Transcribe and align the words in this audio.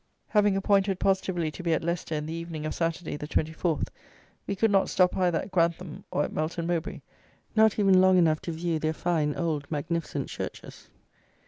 Having 0.29 0.57
appointed 0.57 0.99
positively 0.99 1.51
to 1.51 1.61
be 1.61 1.73
at 1.75 1.83
Leicester 1.83 2.15
in 2.15 2.25
the 2.25 2.33
evening 2.33 2.65
of 2.65 2.73
Saturday, 2.73 3.15
the 3.17 3.27
24th, 3.27 3.89
we 4.47 4.55
could 4.55 4.71
not 4.71 4.89
stop 4.89 5.15
either 5.15 5.37
at 5.39 5.51
Grantham 5.51 6.05
or 6.09 6.23
at 6.23 6.33
Melton 6.33 6.65
Mowbray, 6.65 7.01
not 7.55 7.77
even 7.77 8.01
long 8.01 8.17
enough 8.17 8.41
to 8.41 8.51
view 8.51 8.79
their 8.79 8.93
fine 8.93 9.35
old 9.35 9.69
magnificent 9.69 10.27
churches. 10.27 10.87